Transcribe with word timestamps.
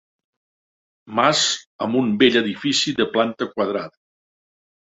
Mas 1.19 1.43
amb 1.87 1.99
un 2.01 2.09
vell 2.23 2.39
edifici 2.43 2.97
de 3.03 3.09
planta 3.15 3.49
quadrada. 3.55 3.97